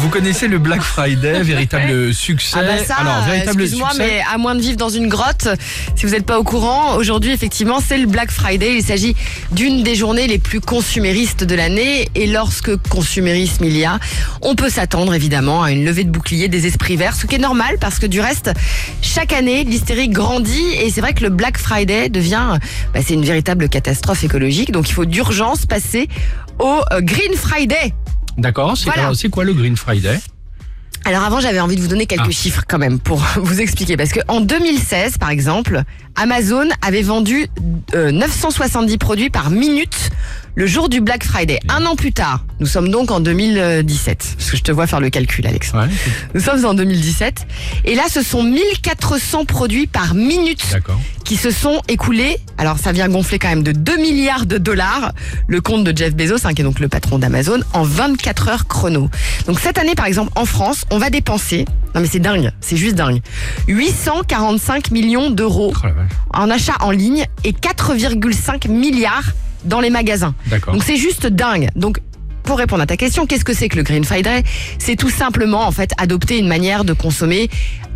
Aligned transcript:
Vous 0.00 0.08
connaissez 0.08 0.48
le 0.48 0.58
Black 0.58 0.80
Friday, 0.80 1.42
véritable 1.42 2.14
succès. 2.14 2.56
Ah 2.58 2.62
bah 2.62 2.82
ça, 2.82 2.94
Alors, 2.94 3.22
véritable 3.26 3.60
excuse-moi, 3.60 3.90
succès. 3.90 4.02
mais 4.02 4.22
à 4.32 4.38
moins 4.38 4.54
de 4.54 4.62
vivre 4.62 4.78
dans 4.78 4.88
une 4.88 5.08
grotte, 5.08 5.46
si 5.94 6.06
vous 6.06 6.12
n'êtes 6.12 6.24
pas 6.24 6.38
au 6.38 6.42
courant, 6.42 6.96
aujourd'hui, 6.96 7.32
effectivement, 7.32 7.80
c'est 7.86 7.98
le 7.98 8.06
Black 8.06 8.30
Friday. 8.30 8.76
Il 8.76 8.82
s'agit 8.82 9.14
d'une 9.52 9.82
des 9.82 9.94
journées 9.94 10.26
les 10.26 10.38
plus 10.38 10.60
consuméristes 10.60 11.44
de 11.44 11.54
l'année. 11.54 12.08
Et 12.14 12.26
lorsque 12.26 12.74
consumérisme 12.88 13.62
il 13.64 13.76
y 13.76 13.84
a, 13.84 13.98
on 14.40 14.54
peut 14.54 14.70
s'attendre 14.70 15.12
évidemment 15.12 15.62
à 15.62 15.70
une 15.70 15.84
levée 15.84 16.04
de 16.04 16.10
bouclier 16.10 16.48
des 16.48 16.66
esprits 16.66 16.96
verts, 16.96 17.14
ce 17.14 17.26
qui 17.26 17.34
est 17.34 17.38
normal 17.38 17.76
parce 17.78 17.98
que 17.98 18.06
du 18.06 18.22
reste, 18.22 18.50
chaque 19.02 19.34
année, 19.34 19.64
l'hystérie 19.64 20.08
grandit. 20.08 20.72
Et 20.82 20.88
c'est 20.88 21.02
vrai 21.02 21.12
que 21.12 21.24
le 21.24 21.28
Black 21.28 21.58
Friday 21.58 22.08
devient, 22.08 22.58
bah, 22.94 23.00
c'est 23.06 23.14
une 23.14 23.26
véritable 23.26 23.68
catastrophe 23.68 24.24
écologique. 24.24 24.72
Donc 24.72 24.88
il 24.88 24.94
faut 24.94 25.04
d'urgence 25.04 25.66
passer 25.66 26.08
au 26.58 26.80
euh, 26.92 27.00
Green 27.02 27.34
Friday. 27.34 27.92
D'accord, 28.40 28.76
c'est 28.76 28.86
Voilà. 28.86 29.12
quoi 29.30 29.44
le 29.44 29.52
Green 29.54 29.76
Friday? 29.76 30.18
Alors 31.04 31.22
avant, 31.22 31.40
j'avais 31.40 31.60
envie 31.60 31.76
de 31.76 31.80
vous 31.80 31.88
donner 31.88 32.04
quelques 32.06 32.26
Ah. 32.28 32.30
chiffres 32.30 32.62
quand 32.68 32.78
même 32.78 32.98
pour 32.98 33.18
vous 33.36 33.60
expliquer. 33.60 33.96
Parce 33.96 34.10
que 34.10 34.20
en 34.28 34.40
2016, 34.40 35.16
par 35.18 35.30
exemple, 35.30 35.82
Amazon 36.14 36.68
avait 36.86 37.02
vendu 37.02 37.46
euh, 37.94 38.10
970 38.10 38.98
produits 38.98 39.30
par 39.30 39.50
minute 39.50 40.10
le 40.54 40.66
jour 40.66 40.88
du 40.88 41.00
Black 41.00 41.24
Friday. 41.24 41.58
Un 41.68 41.86
an 41.86 41.96
plus 41.96 42.12
tard, 42.12 42.44
nous 42.58 42.66
sommes 42.66 42.88
donc 42.88 43.10
en 43.10 43.20
2017. 43.20 44.34
Parce 44.36 44.50
que 44.50 44.56
je 44.56 44.62
te 44.62 44.72
vois 44.72 44.86
faire 44.86 45.00
le 45.00 45.10
calcul, 45.10 45.46
Alex. 45.46 45.72
Ouais, 45.72 45.86
Nous 46.34 46.40
sommes 46.40 46.64
en 46.64 46.74
2017. 46.74 47.46
Et 47.84 47.94
là, 47.94 48.02
ce 48.10 48.22
sont 48.22 48.42
1400 48.42 49.44
produits 49.44 49.86
par 49.86 50.14
minute 50.14 50.62
qui 51.24 51.36
se 51.36 51.50
sont 51.50 51.80
écoulés. 51.88 52.38
Alors 52.58 52.78
ça 52.78 52.92
vient 52.92 53.08
gonfler 53.08 53.38
quand 53.38 53.48
même 53.48 53.62
de 53.62 53.72
2 53.72 53.96
milliards 53.98 54.46
de 54.46 54.58
dollars 54.58 55.12
le 55.46 55.60
compte 55.60 55.84
de 55.84 55.96
Jeff 55.96 56.14
Bezos, 56.14 56.44
hein, 56.44 56.54
qui 56.54 56.62
est 56.62 56.64
donc 56.64 56.80
le 56.80 56.88
patron 56.88 57.18
d'Amazon, 57.18 57.60
en 57.72 57.82
24 57.82 58.48
heures 58.48 58.66
chrono. 58.66 59.08
Donc 59.46 59.60
cette 59.60 59.78
année, 59.78 59.94
par 59.94 60.06
exemple, 60.06 60.32
en 60.34 60.44
France, 60.44 60.84
on 60.90 60.98
va 60.98 61.10
dépenser, 61.10 61.66
non 61.94 62.00
mais 62.00 62.08
c'est 62.08 62.18
dingue, 62.18 62.50
c'est 62.60 62.76
juste 62.76 62.96
dingue, 62.96 63.20
845 63.68 64.90
millions 64.90 65.30
d'euros 65.30 65.72
Oh 65.82 65.86
en 66.32 66.50
achat 66.50 66.76
en 66.80 66.90
ligne 66.90 67.26
et 67.44 67.52
4,5 67.52 68.68
milliards 68.68 69.32
dans 69.64 69.80
les 69.80 69.90
magasins. 69.90 70.34
Donc 70.72 70.82
c'est 70.84 70.96
juste 70.96 71.26
dingue. 71.26 71.68
Donc 71.76 71.98
pour 72.42 72.58
répondre 72.58 72.82
à 72.82 72.86
ta 72.86 72.96
question, 72.96 73.26
qu'est-ce 73.26 73.44
que 73.44 73.54
c'est 73.54 73.68
que 73.68 73.76
le 73.76 73.82
Green 73.82 74.04
Friday? 74.04 74.42
C'est 74.78 74.96
tout 74.96 75.10
simplement 75.10 75.66
en 75.66 75.70
fait 75.70 75.92
adopter 75.98 76.38
une 76.38 76.48
manière 76.48 76.84
de 76.84 76.92
consommer 76.92 77.48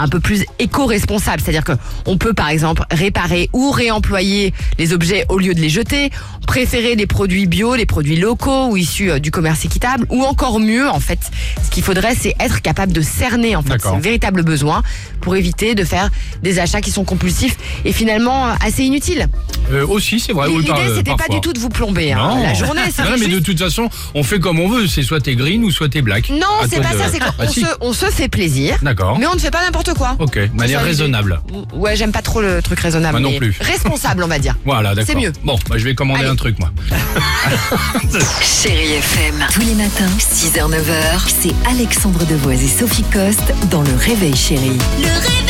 un 0.00 0.08
peu 0.08 0.18
plus 0.20 0.44
éco-responsable. 0.58 1.42
C'est-à-dire 1.42 1.64
que 1.64 1.72
on 2.06 2.16
peut 2.16 2.32
par 2.32 2.48
exemple 2.48 2.82
réparer 2.90 3.50
ou 3.52 3.70
réemployer 3.70 4.52
les 4.78 4.92
objets 4.92 5.24
au 5.28 5.38
lieu 5.38 5.54
de 5.54 5.60
les 5.60 5.68
jeter, 5.68 6.10
préférer 6.46 6.96
des 6.96 7.06
produits 7.06 7.46
bio, 7.46 7.76
des 7.76 7.86
produits 7.86 8.16
locaux 8.16 8.68
ou 8.70 8.76
issus 8.76 9.10
euh, 9.10 9.18
du 9.18 9.30
commerce 9.30 9.64
équitable, 9.64 10.06
ou 10.10 10.22
encore 10.24 10.58
mieux 10.60 10.88
en 10.88 11.00
fait, 11.00 11.18
ce 11.62 11.70
qu'il 11.70 11.82
faudrait 11.82 12.14
c'est 12.14 12.34
être 12.40 12.62
capable 12.62 12.92
de 12.92 13.00
cerner 13.02 13.56
en 13.56 13.62
fait 13.62 13.80
ses 13.82 13.98
véritables 13.98 14.42
besoins 14.42 14.82
pour 15.20 15.36
éviter 15.36 15.74
de 15.74 15.84
faire 15.84 16.08
des 16.42 16.58
achats 16.58 16.80
qui 16.80 16.90
sont 16.90 17.04
compulsifs 17.04 17.56
et 17.84 17.92
finalement 17.92 18.48
euh, 18.48 18.52
assez 18.66 18.84
inutiles. 18.84 19.28
Euh, 19.70 19.86
aussi, 19.86 20.18
c'est 20.18 20.32
vrai. 20.32 20.48
L'idée, 20.48 20.72
c'était 20.96 21.14
pas 21.14 21.28
du 21.30 21.40
tout 21.40 21.52
de 21.52 21.58
vous 21.58 21.68
plomber. 21.68 22.12
hein. 22.12 22.38
La 22.42 22.54
journée, 22.54 22.80
c'est 22.94 23.02
Non, 23.04 23.10
mais 23.18 23.28
de 23.28 23.38
toute 23.38 23.58
façon, 23.58 23.88
on 24.14 24.22
fait 24.24 24.40
comme 24.40 24.58
on 24.58 24.68
veut. 24.68 24.86
C'est 24.88 25.02
soit 25.02 25.20
t'es 25.20 25.34
green 25.36 25.62
ou 25.62 25.70
soit 25.70 25.88
t'es 25.88 26.02
black. 26.02 26.30
Non, 26.30 26.46
c'est 26.68 26.80
pas 26.80 26.92
de- 26.94 26.98
ça, 26.98 27.04
c'est 27.12 27.18
qu'on 27.20 27.26
Ah, 27.38 27.46
si. 27.46 27.60
se, 27.60 27.66
on 27.80 27.92
se 27.92 28.06
fait 28.06 28.28
plaisir. 28.28 28.78
D'accord. 28.82 29.18
Mais 29.18 29.26
on 29.26 29.34
ne 29.34 29.38
fait 29.38 29.50
pas 29.50 29.64
n'importe 29.64 29.89
quoi. 29.94 30.16
Ok, 30.18 30.38
de 30.38 30.56
manière 30.56 30.82
raisonnable. 30.82 31.40
Ouais, 31.72 31.96
j'aime 31.96 32.12
pas 32.12 32.22
trop 32.22 32.40
le 32.40 32.62
truc 32.62 32.80
raisonnable. 32.80 33.12
Moi 33.12 33.20
non 33.20 33.30
mais 33.30 33.38
plus. 33.38 33.56
Responsable, 33.60 34.22
on 34.24 34.28
va 34.28 34.38
dire. 34.38 34.56
Voilà, 34.64 34.94
d'accord. 34.94 35.04
C'est 35.06 35.14
mieux. 35.20 35.32
Bon, 35.42 35.58
bah, 35.68 35.76
je 35.78 35.84
vais 35.84 35.94
commander 35.94 36.20
Allez. 36.20 36.30
un 36.30 36.36
truc, 36.36 36.58
moi. 36.58 36.70
Chérie 38.42 38.94
FM. 38.94 39.34
Tous 39.52 39.60
les 39.60 39.74
matins, 39.74 40.10
6h, 40.18 40.70
9h, 40.70 41.20
c'est 41.26 41.54
Alexandre 41.68 42.24
Devoise 42.26 42.62
et 42.62 42.68
Sophie 42.68 43.04
Coste 43.12 43.52
dans 43.70 43.82
Le 43.82 43.94
Réveil 43.96 44.36
Chérie. 44.36 44.78
Le 44.98 45.08
réveil. 45.08 45.49